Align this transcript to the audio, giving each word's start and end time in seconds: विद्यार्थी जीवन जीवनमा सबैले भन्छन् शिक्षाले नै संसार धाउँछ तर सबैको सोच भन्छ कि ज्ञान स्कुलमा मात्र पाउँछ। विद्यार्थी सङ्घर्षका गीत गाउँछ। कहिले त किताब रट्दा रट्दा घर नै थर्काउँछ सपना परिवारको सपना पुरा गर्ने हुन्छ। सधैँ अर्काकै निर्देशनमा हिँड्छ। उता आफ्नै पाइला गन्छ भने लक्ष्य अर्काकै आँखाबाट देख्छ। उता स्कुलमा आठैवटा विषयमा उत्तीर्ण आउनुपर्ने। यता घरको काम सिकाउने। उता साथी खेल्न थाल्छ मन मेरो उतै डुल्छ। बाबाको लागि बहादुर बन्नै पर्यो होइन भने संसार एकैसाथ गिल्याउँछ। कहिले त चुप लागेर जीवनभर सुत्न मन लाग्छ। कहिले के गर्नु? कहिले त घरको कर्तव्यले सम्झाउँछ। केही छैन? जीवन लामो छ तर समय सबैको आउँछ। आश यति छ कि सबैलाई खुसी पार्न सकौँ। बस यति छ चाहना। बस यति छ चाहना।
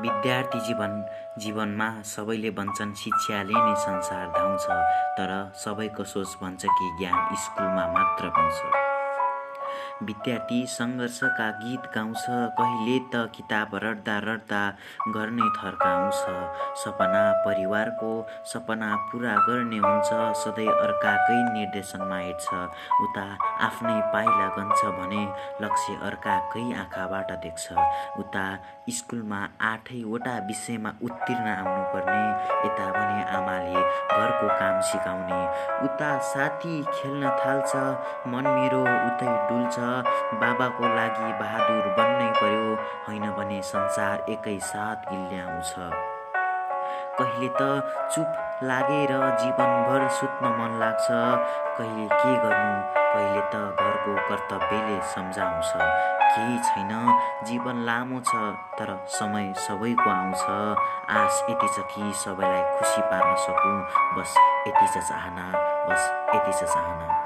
विद्यार्थी 0.00 0.60
जीवन 0.60 1.04
जीवनमा 1.38 1.88
सबैले 2.04 2.50
भन्छन् 2.50 2.94
शिक्षाले 2.94 3.54
नै 3.54 3.74
संसार 3.76 4.26
धाउँछ 4.28 4.66
तर 5.18 5.30
सबैको 5.56 6.04
सोच 6.04 6.36
भन्छ 6.42 6.62
कि 6.64 6.96
ज्ञान 6.98 7.34
स्कुलमा 7.36 7.86
मात्र 7.92 8.28
पाउँछ। 8.28 8.85
विद्यार्थी 10.02 10.58
सङ्घर्षका 10.68 11.48
गीत 11.60 11.84
गाउँछ। 11.94 12.24
कहिले 12.58 12.98
त 13.12 13.24
किताब 13.36 13.74
रट्दा 13.84 14.16
रट्दा 14.24 14.62
घर 15.08 15.30
नै 15.30 15.48
थर्काउँछ 15.56 16.20
सपना 16.82 17.22
परिवारको 17.46 18.10
सपना 18.52 18.90
पुरा 19.08 19.34
गर्ने 19.46 19.78
हुन्छ। 19.78 20.10
सधैँ 20.42 20.68
अर्काकै 20.68 21.38
निर्देशनमा 21.52 22.18
हिँड्छ। 22.18 22.48
उता 23.06 23.26
आफ्नै 23.66 23.96
पाइला 24.12 24.48
गन्छ 24.56 24.80
भने 24.98 25.22
लक्ष्य 25.64 25.94
अर्काकै 26.10 26.66
आँखाबाट 26.82 27.32
देख्छ। 27.44 27.66
उता 28.20 28.46
स्कुलमा 28.96 29.40
आठैवटा 29.70 30.36
विषयमा 30.46 30.90
उत्तीर्ण 31.02 31.46
आउनुपर्ने। 31.56 32.22
यता 32.66 32.86
घरको 34.36 34.48
काम 34.58 34.80
सिकाउने। 34.80 35.40
उता 35.84 36.18
साथी 36.18 36.82
खेल्न 36.94 37.30
थाल्छ 37.40 37.76
मन 38.28 38.44
मेरो 38.48 38.80
उतै 38.80 39.32
डुल्छ। 39.48 39.78
बाबाको 40.40 40.84
लागि 40.96 41.32
बहादुर 41.40 41.84
बन्नै 41.98 42.30
पर्यो 42.40 42.74
होइन 43.08 43.30
भने 43.30 43.62
संसार 43.62 44.24
एकैसाथ 44.28 45.10
गिल्याउँछ। 45.12 45.74
कहिले 47.18 47.48
त 47.48 47.60
चुप 48.14 48.45
लागेर 48.62 49.08
जीवनभर 49.40 50.08
सुत्न 50.08 50.46
मन 50.46 50.78
लाग्छ। 50.80 51.06
कहिले 51.78 52.06
के 52.06 52.36
गर्नु? 52.36 52.76
कहिले 53.14 53.40
त 53.40 53.54
घरको 53.80 54.14
कर्तव्यले 54.28 55.00
सम्झाउँछ। 55.02 55.72
केही 56.36 56.58
छैन? 56.58 57.18
जीवन 57.44 57.84
लामो 57.84 58.20
छ 58.20 58.34
तर 58.78 59.04
समय 59.08 59.52
सबैको 59.56 60.10
आउँछ। 60.10 60.40
आश 61.10 61.44
यति 61.50 61.68
छ 61.68 61.86
कि 61.94 62.12
सबैलाई 62.16 62.78
खुसी 62.78 63.00
पार्न 63.00 63.36
सकौँ। 63.36 63.80
बस 64.16 64.34
यति 64.68 64.86
छ 64.86 65.04
चाहना। 65.08 65.52
बस 65.88 66.10
यति 66.34 66.52
छ 66.52 66.64
चाहना। 66.64 67.16